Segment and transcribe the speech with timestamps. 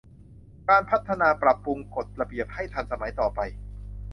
[0.69, 3.39] การพัฒนาปรับปรุงกฎระเบียบให้ทันสมัยต่อไป